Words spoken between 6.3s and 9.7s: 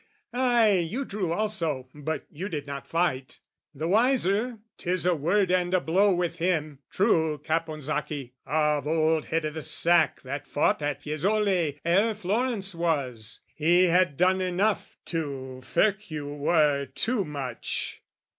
him, "True Caponsacchi, of old Head i' the